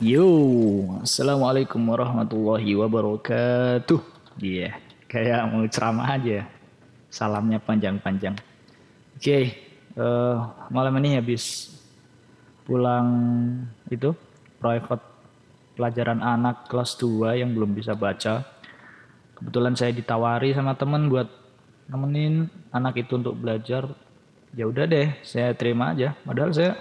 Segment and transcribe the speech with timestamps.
[0.00, 0.24] Yo,
[1.04, 4.00] assalamualaikum warahmatullahi wabarakatuh.
[4.40, 4.74] Iya, yeah,
[5.04, 6.48] kayak mau ceramah aja.
[7.12, 8.32] Salamnya panjang-panjang.
[8.32, 9.44] Oke, okay,
[10.00, 10.36] uh, eh,
[10.72, 11.76] malam ini habis
[12.64, 13.12] pulang
[13.92, 14.16] itu
[14.56, 15.04] private
[15.76, 18.40] pelajaran anak kelas 2 yang belum bisa baca.
[19.36, 21.28] Kebetulan saya ditawari sama temen buat
[21.92, 23.84] nemenin anak itu untuk belajar.
[24.56, 26.16] Ya udah deh, saya terima aja.
[26.24, 26.72] Padahal saya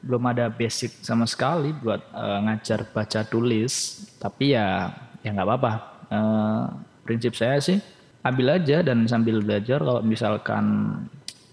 [0.00, 4.04] belum ada basic sama sekali buat uh, ngajar baca tulis.
[4.16, 4.88] Tapi ya
[5.20, 5.72] ya nggak apa-apa.
[6.10, 6.64] Uh,
[7.04, 7.78] prinsip saya sih
[8.24, 9.80] ambil aja dan sambil belajar.
[9.80, 10.64] Kalau misalkan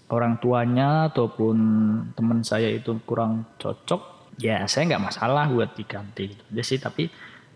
[0.08, 1.56] orang tuanya ataupun
[2.16, 6.32] teman saya itu kurang cocok ya saya nggak masalah buat diganti.
[6.32, 6.80] Gitu sih.
[6.80, 7.12] Tapi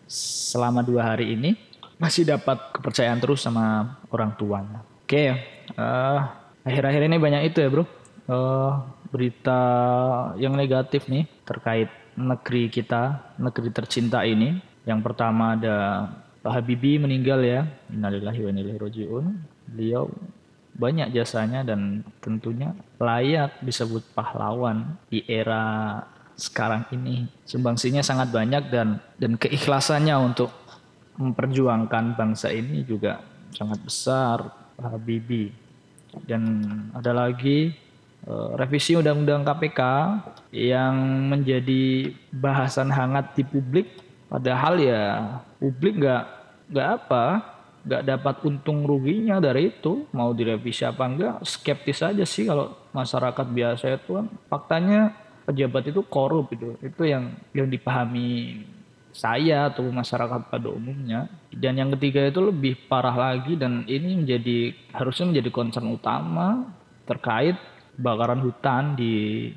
[0.09, 1.57] selama dua hari ini
[1.97, 4.81] masih dapat kepercayaan terus sama orang tuanya.
[5.03, 5.29] Oke okay,
[5.77, 6.21] uh,
[6.67, 7.85] akhir-akhir ini banyak itu ya bro
[9.13, 9.61] berita
[10.41, 14.57] yang negatif nih terkait negeri kita, negeri tercinta ini.
[14.89, 16.09] Yang pertama ada
[16.41, 17.69] Pak Habibie meninggal ya.
[17.93, 19.27] Innalillahi wa inna rojiun.
[19.69, 20.09] Beliau
[20.73, 26.01] banyak jasanya dan tentunya layak disebut pahlawan di era
[26.35, 27.29] sekarang ini.
[27.45, 30.51] Sumbangsinya sangat banyak dan dan keikhlasannya untuk
[31.21, 33.21] memperjuangkan bangsa ini juga
[33.53, 34.37] sangat besar
[34.81, 35.53] Pak Habibie.
[36.25, 36.65] Dan
[36.97, 37.73] ada lagi
[38.29, 39.81] revisi Undang-Undang KPK
[40.55, 40.95] yang
[41.27, 43.89] menjadi bahasan hangat di publik,
[44.31, 45.05] padahal ya
[45.59, 46.25] publik nggak
[46.71, 47.25] nggak apa
[47.83, 50.07] nggak dapat untung ruginya dari itu.
[50.15, 54.27] Mau direvisi apa enggak skeptis aja sih kalau masyarakat biasa itu kan.
[54.47, 55.01] Faktanya
[55.43, 56.79] pejabat itu korup itu.
[56.79, 58.63] Itu yang yang dipahami
[59.13, 61.29] saya atau masyarakat pada umumnya.
[61.53, 66.71] Dan yang ketiga itu lebih parah lagi dan ini menjadi harusnya menjadi concern utama
[67.05, 67.59] terkait
[67.97, 69.49] kebakaran hutan di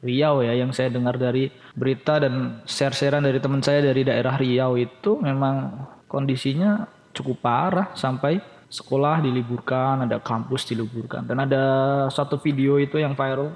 [0.00, 0.56] Riau ya.
[0.56, 5.86] Yang saya dengar dari berita dan share-sharean dari teman saya dari daerah Riau itu memang
[6.08, 11.26] kondisinya cukup parah sampai sekolah diliburkan, ada kampus diliburkan.
[11.26, 11.64] Dan ada
[12.08, 13.52] satu video itu yang viral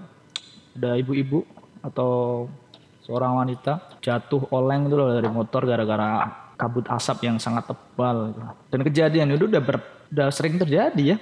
[0.75, 1.47] ada ibu-ibu
[1.81, 2.45] atau
[3.07, 6.27] seorang wanita jatuh oleng itu dari motor gara-gara
[6.59, 8.35] kabut asap yang sangat tebal.
[8.69, 9.79] Dan kejadian itu udah ber,
[10.11, 11.19] udah sering terjadi ya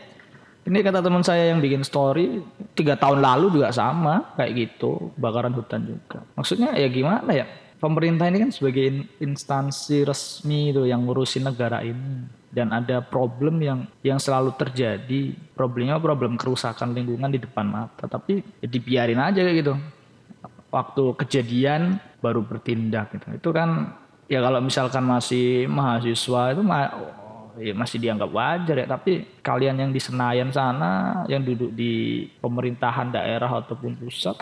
[0.62, 2.38] ini kata teman saya yang bikin story
[2.78, 6.22] tiga tahun lalu juga sama kayak gitu bakaran hutan juga.
[6.38, 7.46] Maksudnya ya gimana ya?
[7.82, 13.90] Pemerintah ini kan sebagai instansi resmi itu yang ngurusin negara ini dan ada problem yang
[14.06, 15.34] yang selalu terjadi.
[15.58, 19.74] Problemnya problem kerusakan lingkungan di depan mata, tapi ya dibiarin aja kayak gitu.
[20.70, 23.26] Waktu kejadian baru bertindak gitu.
[23.34, 23.98] Itu kan
[24.30, 26.62] ya kalau misalkan masih mahasiswa itu
[27.58, 28.86] ya masih dianggap wajar ya.
[28.88, 34.36] Tapi kalian yang di Senayan sana yang duduk di pemerintahan daerah ataupun pusat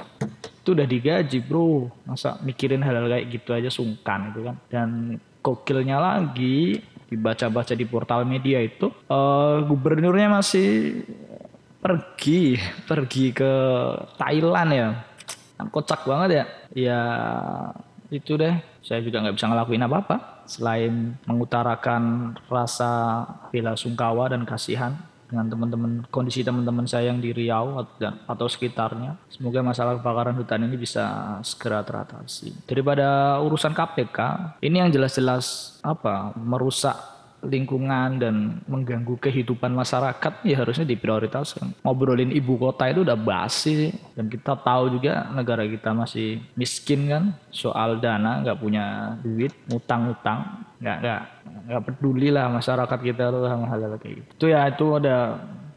[0.60, 1.90] itu udah digaji bro.
[2.06, 4.56] Masa mikirin hal-hal kayak gitu aja sungkan itu kan.
[4.70, 4.88] Dan
[5.40, 6.78] kokilnya lagi
[7.10, 11.02] dibaca-baca di portal media itu uh, gubernurnya masih
[11.82, 12.54] pergi
[12.90, 13.52] pergi ke
[14.16, 14.88] Thailand ya.
[15.68, 16.44] Kocak banget ya.
[16.72, 17.00] Ya
[18.08, 18.56] itu deh.
[18.80, 23.22] Saya juga nggak bisa ngelakuin apa-apa selain mengutarakan rasa
[23.54, 24.98] bela sungkawa dan kasihan
[25.30, 27.78] dengan teman-teman kondisi teman-teman saya yang di Riau
[28.26, 29.14] atau, sekitarnya.
[29.30, 32.66] Semoga masalah kebakaran hutan ini bisa segera teratasi.
[32.66, 34.18] Daripada urusan KPK,
[34.58, 36.98] ini yang jelas-jelas apa merusak
[37.40, 38.34] lingkungan dan
[38.68, 41.80] mengganggu kehidupan masyarakat ya harusnya diprioritaskan.
[41.84, 47.24] Ngobrolin ibu kota itu udah basi dan kita tahu juga negara kita masih miskin kan
[47.48, 51.20] soal dana nggak punya duit ngutang-ngutang nggak nggak
[51.68, 54.30] nggak peduli lah masyarakat kita tuh hal-hal kayak gitu.
[54.36, 55.16] Itu ya itu ada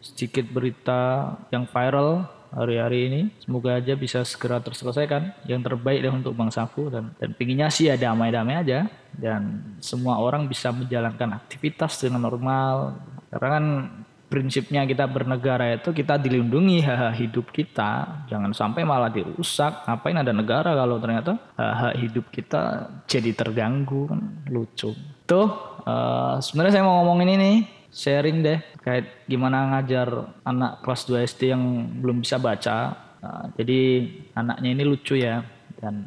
[0.04, 3.22] sedikit berita yang viral hari-hari ini.
[3.42, 5.34] Semoga aja bisa segera terselesaikan.
[5.50, 8.88] Yang terbaik deh untuk bangsaku dan dan pinginnya sih ya damai-damai aja
[9.18, 12.98] dan semua orang bisa menjalankan aktivitas dengan normal.
[13.34, 13.66] Karena kan
[14.34, 20.34] prinsipnya kita bernegara itu kita dilindungi hak hidup kita jangan sampai malah dirusak ngapain ada
[20.34, 24.90] negara kalau ternyata hak hidup kita jadi terganggu kan lucu
[25.30, 27.52] tuh uh, sebenarnya saya mau ngomongin ini
[27.94, 30.10] sharing deh kayak gimana ngajar
[30.44, 31.64] anak kelas 2 SD yang
[32.02, 32.98] belum bisa baca.
[33.24, 35.46] Nah, jadi anaknya ini lucu ya
[35.80, 36.04] dan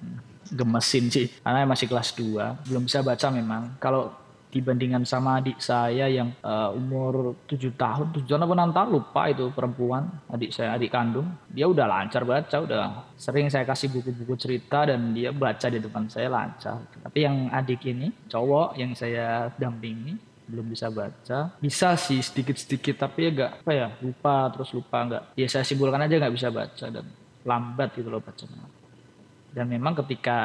[0.53, 1.27] gemesin sih.
[1.47, 3.79] Anaknya masih kelas 2, belum bisa baca memang.
[3.81, 8.89] Kalau dibandingkan sama adik saya yang uh, umur 7 tahun, 7 tahun apa 6 tahun
[8.89, 11.29] lupa itu perempuan, adik saya, adik kandung.
[11.51, 16.09] Dia udah lancar baca, udah sering saya kasih buku-buku cerita dan dia baca di depan
[16.09, 16.79] saya lancar.
[17.05, 20.17] Tapi yang adik ini, cowok yang saya dampingi,
[20.47, 21.55] belum bisa baca.
[21.59, 25.25] Bisa sih sedikit-sedikit tapi agak apa ya lupa terus lupa nggak.
[25.35, 27.07] Ya saya simpulkan aja nggak bisa baca dan
[27.43, 28.67] lambat gitu loh bacanya.
[29.57, 30.37] Dan memang ketika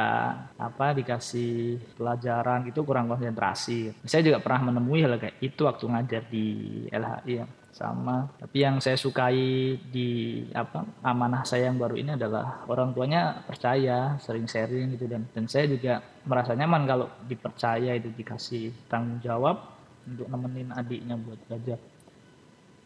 [0.55, 3.91] apa dikasih pelajaran itu kurang konsentrasi.
[4.07, 6.45] Saya juga pernah menemui hal kayak itu waktu ngajar di
[6.87, 7.45] LHI ya
[7.75, 8.31] sama.
[8.39, 14.15] Tapi yang saya sukai di apa amanah saya yang baru ini adalah orang tuanya percaya
[14.23, 15.11] sering sharing gitu.
[15.11, 19.80] Dan dan saya juga merasa nyaman kalau dipercaya itu dikasih tanggung jawab
[20.11, 21.79] untuk nemenin adiknya buat belajar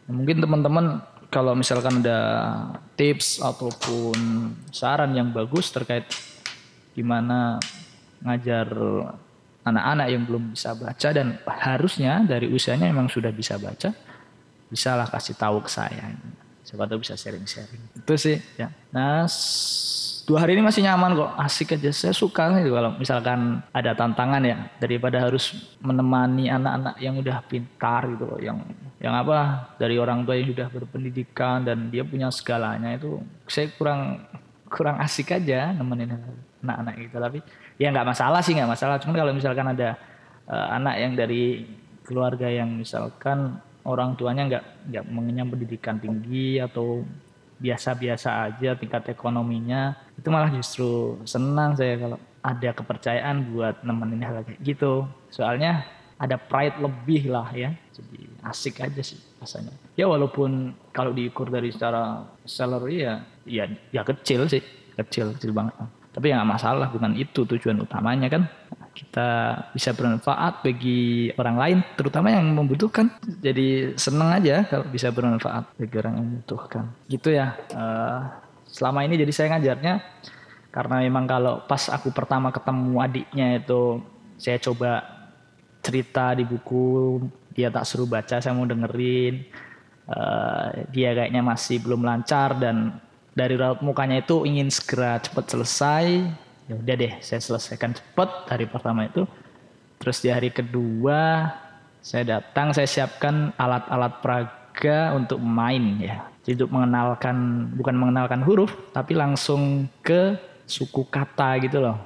[0.07, 0.85] nah, mungkin teman-teman
[1.33, 2.19] kalau misalkan ada
[2.95, 4.15] tips ataupun
[4.69, 6.05] saran yang bagus terkait
[6.95, 7.59] gimana
[8.23, 8.69] ngajar
[9.65, 13.91] anak-anak yang belum bisa baca dan harusnya dari usianya memang sudah bisa baca
[14.69, 16.13] bisa lah kasih tahu ke saya.
[16.65, 18.01] Siapa tahu bisa sharing-sharing.
[18.01, 18.73] Itu sih ya.
[18.89, 19.29] Nah,
[20.25, 21.93] dua hari ini masih nyaman kok, asik aja.
[21.93, 28.09] Saya suka gitu kalau misalkan ada tantangan ya daripada harus menemani anak-anak yang udah pintar
[28.09, 28.57] gitu loh, yang
[28.97, 34.25] yang apa dari orang tua yang sudah berpendidikan dan dia punya segalanya itu saya kurang
[34.65, 36.17] kurang asik aja nemenin
[36.65, 37.15] anak-anak gitu.
[37.21, 37.39] Tapi
[37.77, 38.97] ya nggak masalah sih nggak masalah.
[38.97, 39.93] Cuman kalau misalkan ada
[40.49, 41.69] uh, anak yang dari
[42.01, 47.05] keluarga yang misalkan orang tuanya nggak nggak mengenyam pendidikan tinggi atau
[47.55, 54.45] biasa-biasa aja tingkat ekonominya itu malah justru senang saya kalau ada kepercayaan buat nemenin hal
[54.45, 55.09] kayak gitu.
[55.33, 55.81] Soalnya
[56.15, 59.73] ada pride lebih lah ya jadi asik aja sih rasanya.
[59.97, 64.61] Ya walaupun kalau diukur dari secara salary ya ya ya kecil sih
[64.95, 65.73] kecil kecil banget.
[66.15, 68.47] Tapi ya nggak masalah bukan itu tujuan utamanya kan
[68.95, 69.29] kita
[69.75, 73.11] bisa bermanfaat bagi orang lain, terutama yang membutuhkan.
[73.43, 76.83] Jadi seneng aja kalau bisa bermanfaat bagi orang yang membutuhkan.
[77.11, 77.59] Gitu ya.
[77.75, 78.23] Uh,
[78.71, 79.99] selama ini jadi saya ngajarnya
[80.71, 83.99] karena memang kalau pas aku pertama ketemu adiknya itu
[84.39, 85.03] saya coba
[85.83, 87.21] cerita di buku,
[87.51, 89.43] dia tak suruh baca, saya mau dengerin.
[90.05, 93.01] Uh, dia kayaknya masih belum lancar dan
[93.35, 96.05] dari raut mukanya itu ingin segera cepat selesai
[96.65, 99.25] ya udah deh saya selesaikan cepet hari pertama itu.
[100.01, 101.49] Terus di hari kedua
[102.05, 106.25] saya datang saya siapkan alat-alat praga untuk main ya.
[106.45, 107.37] Jadi untuk mengenalkan
[107.73, 110.37] bukan mengenalkan huruf tapi langsung ke
[110.69, 111.97] suku kata gitu loh.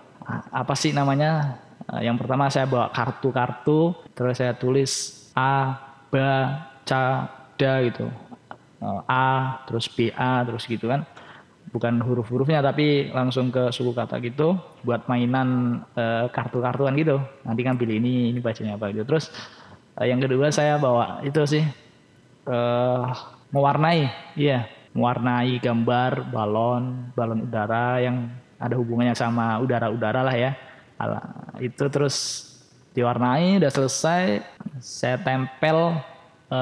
[0.52, 1.60] Apa sih namanya?
[2.00, 5.76] Yang pertama saya bawa kartu-kartu terus saya tulis a
[6.08, 6.30] ba
[6.86, 7.28] ca
[7.58, 8.08] da gitu.
[9.10, 11.04] A terus ba terus gitu kan
[11.69, 17.21] bukan huruf-hurufnya tapi langsung ke suku kata gitu buat mainan e, kartu-kartuan gitu.
[17.45, 19.06] Nanti kan pilih ini ini bacanya apa gitu.
[19.06, 19.30] Terus
[19.98, 21.63] e, yang kedua saya bawa itu sih
[22.45, 22.57] e,
[23.54, 24.66] mewarnai iya.
[24.89, 28.25] Mewarnai gambar balon balon udara yang
[28.57, 30.51] ada hubungannya sama udara-udara lah ya.
[31.62, 32.50] Itu terus
[32.98, 34.42] diwarnai udah selesai.
[34.81, 36.01] Saya tempel
[36.50, 36.60] e,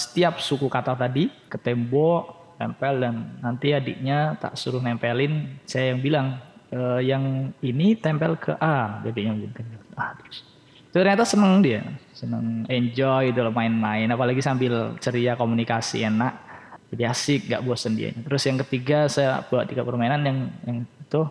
[0.00, 3.14] setiap suku kata tadi ke tembok nempel dan
[3.44, 6.26] nanti adiknya tak suruh nempelin saya yang bilang
[6.72, 9.60] e, yang ini tempel ke A adiknya gitu.
[9.96, 10.44] Ah, terus.
[10.92, 11.84] Ternyata seneng dia
[12.16, 16.48] seneng enjoy itu main-main apalagi sambil ceria komunikasi enak.
[16.86, 18.14] Jadi asik gak bosen dia.
[18.14, 21.22] Terus yang ketiga saya buat tiga permainan yang yang itu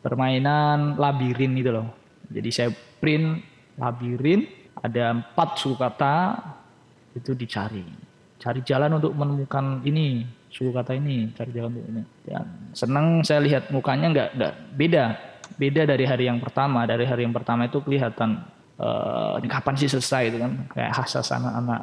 [0.00, 1.92] permainan labirin itu loh.
[2.30, 3.42] Jadi saya print
[3.76, 4.46] labirin
[4.80, 6.40] ada empat suku kata
[7.12, 7.84] itu dicari.
[8.40, 12.02] Cari jalan untuk menemukan ini suku kata ini cari jalan untuk ini.
[12.26, 12.44] Dan
[12.74, 15.04] senang saya lihat mukanya nggak nggak beda.
[15.56, 16.84] Beda dari hari yang pertama.
[16.84, 18.42] Dari hari yang pertama itu kelihatan
[18.78, 20.52] uh, kapan sih selesai itu kan.
[20.74, 21.80] Kayak khas anak-anak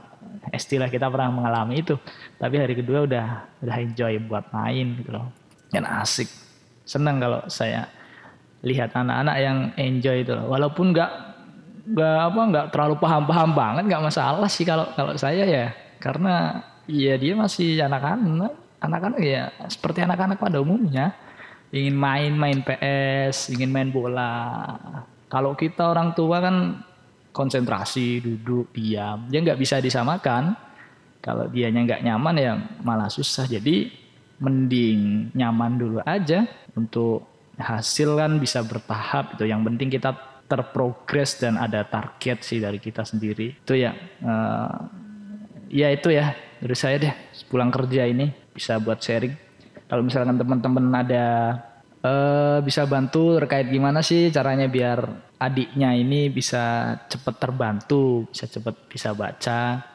[0.52, 1.96] istilah kita pernah mengalami itu.
[2.36, 3.26] Tapi hari kedua udah
[3.64, 5.32] udah enjoy buat main gitu loh.
[5.72, 6.28] Dan asik.
[6.88, 7.88] Senang kalau saya
[8.64, 10.50] lihat anak-anak yang enjoy itu loh.
[10.50, 11.12] walaupun nggak
[11.88, 15.68] nggak apa nggak terlalu paham-paham banget nggak masalah sih kalau kalau saya ya.
[15.98, 21.16] Karena Iya dia masih anak-anak, anak-anak ya seperti anak-anak pada umumnya
[21.72, 24.76] ingin main main PS, ingin main bola.
[25.28, 26.56] Kalau kita orang tua kan
[27.36, 30.56] konsentrasi, duduk, diam, dia nggak bisa disamakan.
[31.20, 33.44] Kalau dianya nggak nyaman ya malah susah.
[33.44, 33.92] Jadi
[34.40, 37.28] mending nyaman dulu aja untuk
[37.60, 39.44] hasil kan bisa bertahap itu.
[39.44, 40.12] Yang penting kita
[40.48, 43.60] terprogres dan ada target sih dari kita sendiri.
[43.60, 43.92] Itu ya,
[44.24, 44.88] uh,
[45.68, 47.14] ya itu ya dari saya deh
[47.48, 49.34] pulang kerja ini bisa buat sharing.
[49.88, 51.26] Kalau misalkan teman-teman ada
[52.04, 55.00] uh, bisa bantu terkait gimana sih caranya biar
[55.40, 59.86] adiknya ini bisa cepat terbantu, bisa cepat bisa baca.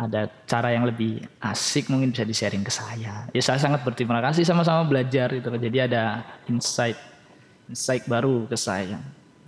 [0.00, 3.28] Ada cara yang lebih asik mungkin bisa di-sharing ke saya.
[3.36, 5.52] Ya saya sangat berterima kasih sama-sama belajar itu.
[5.52, 6.96] Jadi ada insight
[7.68, 8.96] insight baru ke saya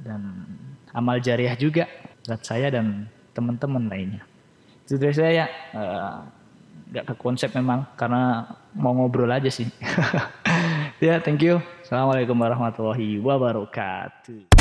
[0.04, 0.44] dan
[0.92, 1.88] amal jariah juga
[2.28, 4.22] buat saya dan teman-teman lainnya
[4.88, 5.46] dari saya ya
[5.76, 6.18] uh,
[6.92, 8.44] ke konsep memang karena
[8.76, 9.68] mau ngobrol aja sih
[11.02, 11.58] Ya, thank you.
[11.82, 14.51] Assalamualaikum warahmatullahi wabarakatuh.